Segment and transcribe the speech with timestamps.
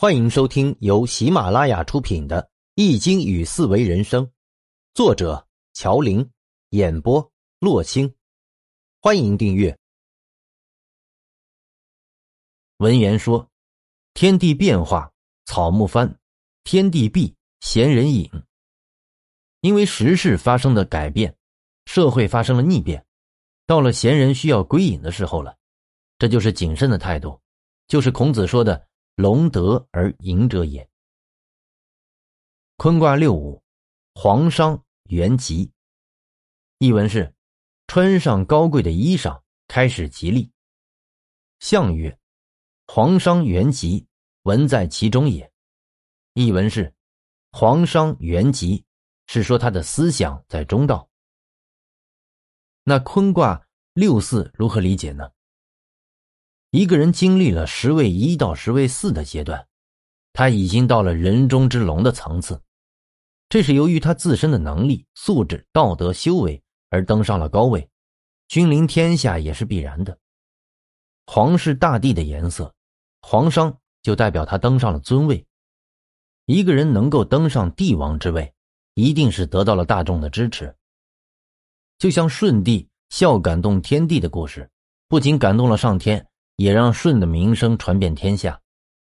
[0.00, 2.40] 欢迎收听由喜马拉雅出品的
[2.76, 4.24] 《易经与四维人生》，
[4.94, 6.24] 作者乔林，
[6.68, 8.14] 演播洛青。
[9.00, 9.76] 欢迎订阅。
[12.76, 13.50] 文言说
[14.14, 15.12] ：“天地变化，
[15.46, 16.08] 草木翻；
[16.62, 18.30] 天地闭，闲人隐。”
[19.62, 21.36] 因为时事发生的改变，
[21.86, 23.04] 社会发生了逆变，
[23.66, 25.56] 到了闲人需要归隐的时候了。
[26.18, 27.40] 这就是谨慎的态度，
[27.88, 28.87] 就是孔子说的。
[29.18, 30.88] 龙德而盈者也。
[32.76, 33.60] 坤卦六五，
[34.14, 35.72] 黄商元吉。
[36.78, 37.34] 译文是：
[37.88, 40.52] 穿上高贵的衣裳，开始吉利。
[41.58, 42.16] 象曰：
[42.86, 44.06] 黄商元吉，
[44.42, 45.52] 文在其中也。
[46.34, 46.94] 译文是：
[47.50, 48.84] 黄商元吉，
[49.26, 51.10] 是说他的思想在中道。
[52.84, 55.28] 那坤卦六四如何理解呢？
[56.70, 59.66] 一个人经历了十位一到十位四的阶段，
[60.34, 62.60] 他已经到了人中之龙的层次。
[63.48, 67.88] 这是由于他自身的能力、素质、道德修为而登上了高位，
[68.48, 70.18] 君临天下也是必然的。
[71.26, 72.74] 皇室大地的颜色，
[73.22, 75.42] 皇商就代表他登上了尊位。
[76.44, 78.52] 一个人能够登上帝王之位，
[78.92, 80.76] 一定是得到了大众的支持。
[81.98, 84.70] 就像舜帝孝感动天地的故事，
[85.08, 86.27] 不仅感动了上天。
[86.58, 88.60] 也让舜的名声传遍天下，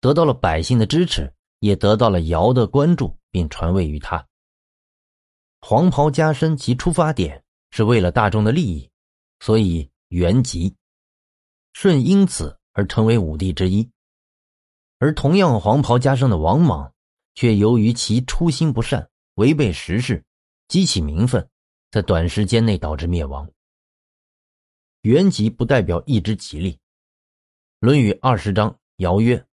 [0.00, 4.24] 得到了百姓的支持，也得到了尧的关注，并传位于他。
[5.60, 8.88] 黄袍加身其出发点是为了大众的利益，
[9.40, 10.76] 所以元吉。
[11.72, 13.90] 舜因此而成为五帝之一，
[15.00, 16.94] 而同样黄袍加身的王莽，
[17.34, 20.24] 却由于其初心不善，违背时事，
[20.68, 21.48] 激起民愤，
[21.90, 23.50] 在短时间内导致灭亡。
[25.00, 26.74] 元吉不代表一直吉利。
[27.84, 29.46] 《论语》二十章，尧曰：“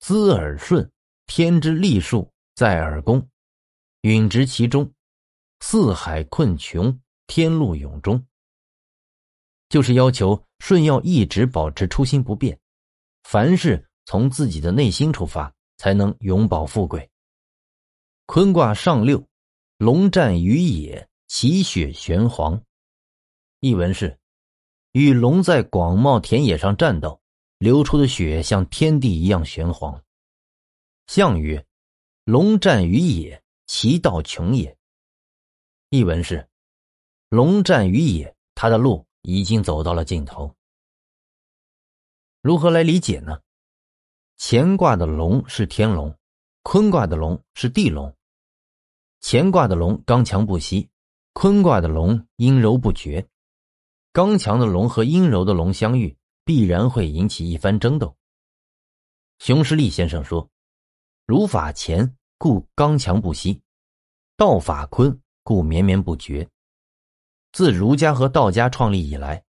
[0.00, 0.90] 滋耳顺，
[1.26, 3.28] 天之利数在耳宫，
[4.00, 4.90] 允直其中。
[5.60, 8.24] 四海困穷，天路永中。”
[9.68, 12.58] 就是要求舜要一直保持初心不变，
[13.24, 17.06] 凡事从自己的内心出发，才能永保富贵。
[18.24, 19.22] 坤卦上六，
[19.76, 22.58] 龙战于野，其血玄黄。
[23.60, 24.18] 译文是：
[24.92, 27.20] 与龙在广袤田野上战斗。
[27.58, 30.02] 流出的血像天地一样玄黄。
[31.08, 31.66] 项曰
[32.24, 34.76] ：“龙战于野，其道穷也。”
[35.90, 36.48] 译文是
[37.28, 40.54] ：“龙战于野，他的路已经走到了尽头。”
[42.42, 43.40] 如何来理解呢？
[44.36, 46.16] 乾卦的龙是天龙，
[46.62, 48.14] 坤卦的龙是地龙。
[49.20, 50.88] 乾卦的龙刚强不息，
[51.32, 53.28] 坤卦的龙阴柔不绝。
[54.12, 56.16] 刚强的龙和阴柔的龙相遇。
[56.48, 58.16] 必然会引起一番争斗。
[59.38, 60.48] 熊十力先生说
[61.28, 63.60] ：“儒法乾，故刚强不息；
[64.34, 66.48] 道法坤，故绵绵不绝。
[67.52, 69.44] 自儒家和道家创立以来，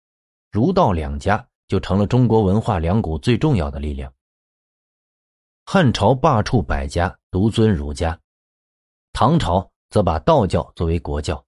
[0.51, 4.13] 儒道两家就成了中国文化两股最重要的力量。
[5.67, 8.19] 汉朝罢黜百家，独尊儒家；
[9.13, 11.47] 唐朝则把道教作为国教。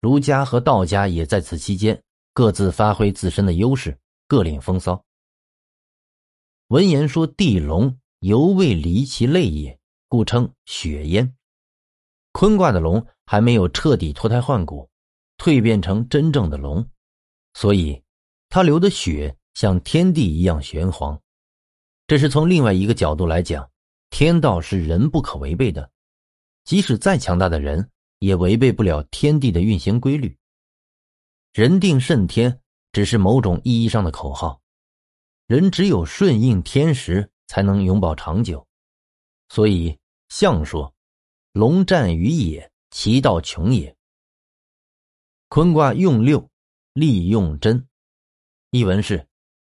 [0.00, 3.96] 儒家和道家也在此期间各自发挥自身的优势。”
[4.32, 5.04] 各领风骚。
[6.68, 9.78] 文言说：“地龙犹未离其类也，
[10.08, 11.36] 故称血焉。”
[12.32, 14.88] 坤卦的龙还没有彻底脱胎换骨，
[15.36, 16.88] 蜕变成真正的龙，
[17.52, 18.02] 所以
[18.48, 21.20] 他流的血像天地一样玄黄。
[22.06, 23.70] 这是从另外一个角度来讲，
[24.08, 25.90] 天道是人不可违背的，
[26.64, 27.90] 即使再强大的人，
[28.20, 30.34] 也违背不了天地的运行规律。
[31.52, 32.61] 人定胜天。
[32.92, 34.60] 只是某种意义上的口号，
[35.46, 38.66] 人只有顺应天时，才能永保长久。
[39.48, 39.98] 所以
[40.28, 40.94] 象说
[41.52, 43.96] ：“龙战于野，其道穷也。”
[45.48, 46.48] 坤卦用六，
[46.92, 47.86] 利用贞。
[48.70, 49.26] 译文是：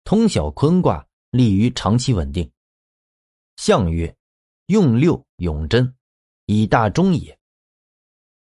[0.04, 2.52] 通晓坤卦，利于长期稳定。
[3.58, 4.16] 象曰
[4.68, 5.96] ：“用六永贞，
[6.46, 7.38] 以大中也。”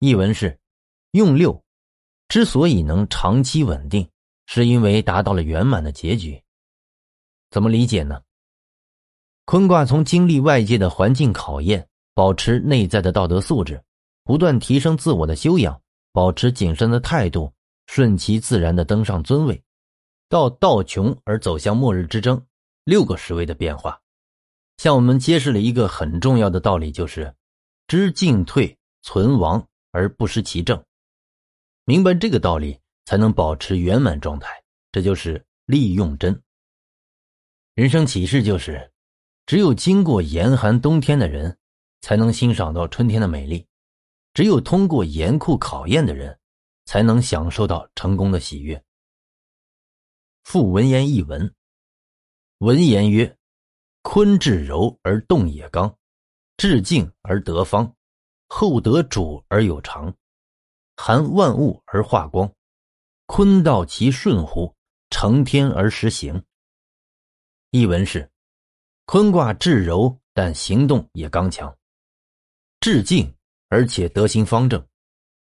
[0.01, 0.59] 译文是：
[1.13, 1.63] 用六
[2.29, 4.07] 之所以能长期稳定。
[4.47, 6.43] 是因为达到了圆满的结局。
[7.51, 8.23] 怎么理解呢？
[9.45, 13.81] 坤卦从经历外界的环境考验，保持内在的道德素质，
[14.25, 15.81] 不断提升自我的修养，
[16.13, 17.53] 保持谨慎的态度，
[17.87, 19.63] 顺其自然的登上尊位，
[20.29, 22.45] 到道穷而走向末日之争，
[22.83, 24.01] 六个十位的变化，
[24.79, 27.33] 向我们揭示了一个很重要的道理，就是
[27.87, 30.83] 知进退存亡而不失其正。
[31.85, 32.77] 明白这个道理。
[33.07, 34.63] 才能保持圆满状态，
[34.93, 36.43] 这就是利用真。
[37.75, 38.93] 人生启示就是：
[39.47, 41.57] 只有经过严寒冬天的人，
[42.01, 43.65] 才能欣赏到春天的美丽；
[44.35, 46.39] 只有通过严酷考验的人，
[46.85, 48.83] 才能享受到成功的喜悦。
[50.43, 51.55] 复文言译文，
[52.59, 53.37] 文言曰
[54.03, 55.97] ：“坤至柔而动也刚，
[56.57, 57.95] 至静而得方，
[58.49, 60.13] 厚德主而有常，
[60.97, 62.53] 含万物而化光。
[63.27, 64.75] 坤道其顺乎？
[65.11, 66.43] 成天而实行。”
[67.71, 68.29] 译文是。
[69.05, 71.73] 坤卦至柔，但行动也刚强；
[72.81, 73.33] 至静，
[73.69, 74.85] 而且德行方正。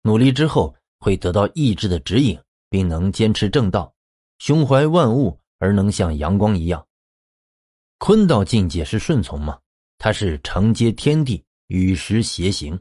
[0.03, 2.37] 努力之后会得到意志的指引，
[2.69, 3.95] 并能坚持正道，
[4.39, 6.85] 胸怀万物而能像阳光一样。
[7.99, 9.61] 坤道境界是顺从吗？
[9.97, 12.77] 它是承接天地，与时偕行。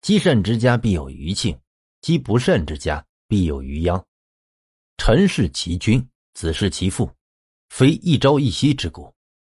[0.00, 1.58] 积善之家必有余庆，
[2.02, 4.04] 积不善之家必有余殃。
[4.96, 7.10] 臣是其君，子是其父，
[7.68, 9.14] 非一朝一夕之故。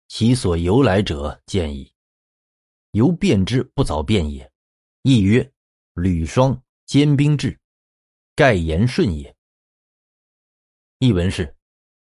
[0.08, 1.92] 其所由来者，见矣。
[2.92, 4.50] 由变之不早变也。
[5.02, 5.50] 亦曰：
[5.94, 7.58] 吕霜坚冰至，
[8.34, 9.34] 盖言顺也。
[10.98, 11.56] 译文是：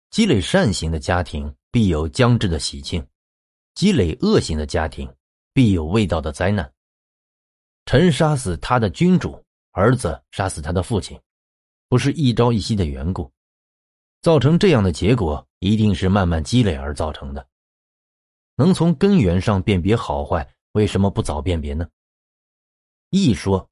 [0.09, 3.05] 积累善行的家庭必有将至的喜庆，
[3.75, 5.13] 积累恶行的家庭
[5.53, 6.73] 必有未到的灾难。
[7.85, 11.19] 臣杀死他的君主，儿子杀死他的父亲，
[11.89, 13.31] 不是一朝一夕的缘故，
[14.21, 17.47] 造成这样的结果，一定是慢慢积累而造成的。
[18.55, 21.87] 能从根源上辨别好坏，为什么不早辨别呢？
[23.11, 23.69] 一说，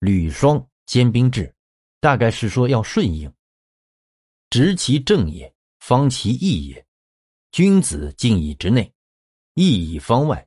[0.00, 1.54] 履霜坚冰至，
[2.00, 3.32] 大概是说要顺应。
[4.50, 6.86] 执其正也，方其义也。
[7.52, 8.92] 君子敬以直内，
[9.54, 10.46] 义以方外。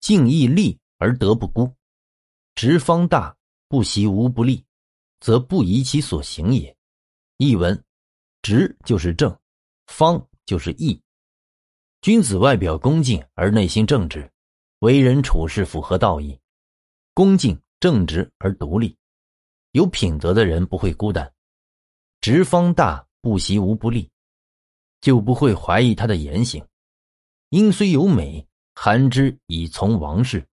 [0.00, 1.70] 敬义利而德不孤，
[2.54, 3.36] 直方大，
[3.68, 4.63] 不习无不利，
[5.24, 6.76] 则不宜其所行也。
[7.38, 7.82] 译文：
[8.42, 9.34] 直就是正，
[9.86, 11.00] 方就是义。
[12.02, 14.30] 君子外表恭敬而内心正直，
[14.80, 16.38] 为人处事符合道义，
[17.14, 18.94] 恭敬正直而独立，
[19.70, 21.32] 有品德的人不会孤单。
[22.20, 24.10] 直方大，不习无不利，
[25.00, 26.62] 就不会怀疑他的言行。
[27.48, 30.46] 因虽有美，含之以从王室。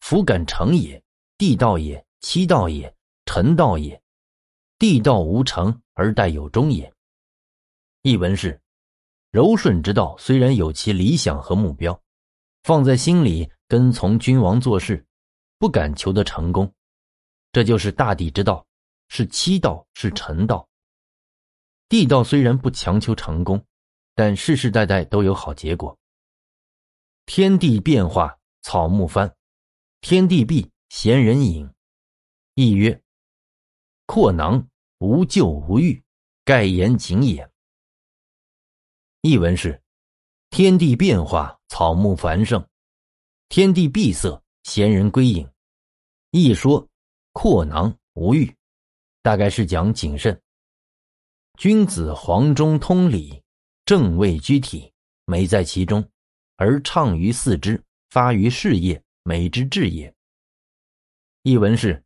[0.00, 1.00] 弗敢成也，
[1.38, 2.92] 地道也，七道也，
[3.24, 4.02] 臣道也。
[4.78, 6.92] 地道无成而待有终也。
[8.02, 8.60] 译文是。
[9.30, 11.98] 柔顺之道虽然有其理想和目标，
[12.64, 15.06] 放在心里跟从君王做事，
[15.56, 16.70] 不敢求得成功，
[17.50, 18.66] 这就是大地之道，
[19.08, 20.68] 是七道，是臣道。
[21.88, 23.64] 地道虽然不强求成功，
[24.14, 25.98] 但世世代代都有好结果。
[27.24, 29.30] 天地变化，草木翻；
[30.02, 31.70] 天地闭，闲人隐。
[32.54, 33.00] 亦曰：
[34.06, 34.68] 阔囊
[34.98, 36.02] 无咎无欲，
[36.44, 37.48] 盖言谨也。
[39.22, 39.80] 译文是：
[40.50, 42.60] 天地变化，草木繁盛；
[43.48, 45.48] 天地闭塞，闲人归隐。
[46.30, 46.86] 一说
[47.32, 48.54] 阔囊无欲，
[49.22, 50.38] 大概是讲谨慎。
[51.58, 53.40] 君子黄中通理，
[53.84, 54.92] 正位居体，
[55.26, 56.06] 美在其中，
[56.56, 60.12] 而畅于四肢，发于事业，美之至也。
[61.42, 62.01] 译文是：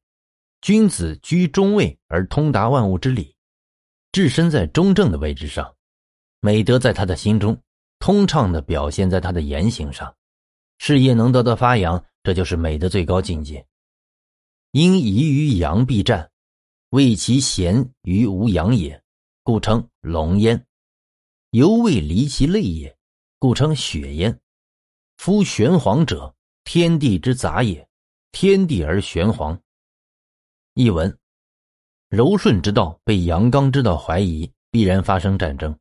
[0.66, 3.36] 君子居中位而通达万物之理，
[4.10, 5.76] 置身在中正的位置上。
[6.40, 7.56] 美德在他的心中，
[8.00, 10.12] 通畅的表现在他的言行上，
[10.78, 13.64] 事业能得到发扬，这就是美的最高境界。
[14.72, 16.28] 因宜于阳必战，
[16.88, 19.00] 为其贤于无阳也，
[19.44, 20.58] 故称龙焉；
[21.50, 22.98] 犹未离其类也，
[23.38, 24.36] 故称血焉。
[25.16, 27.88] 夫玄黄者，天地之杂也，
[28.32, 29.56] 天地而玄黄。
[30.78, 31.18] 译文：
[32.10, 35.74] 柔顺之道被阳刚之道怀疑，必然发生战争。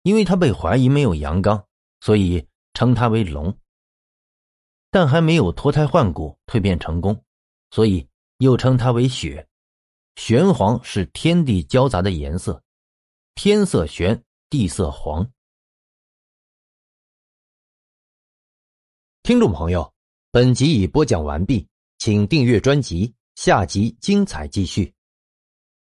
[0.00, 1.62] 因为他被怀疑没有阳刚，
[2.00, 3.54] 所以称他为龙。
[4.90, 7.22] 但还没有脱胎换骨、蜕变成功，
[7.70, 9.46] 所以又称他为雪。
[10.16, 12.62] 玄黄是天地交杂的颜色，
[13.34, 15.30] 天色玄，地色黄。
[19.22, 19.92] 听众朋友，
[20.30, 24.93] 本集已播讲完毕，请订阅专辑，下集精彩继续。